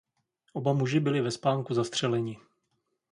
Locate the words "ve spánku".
1.21-1.73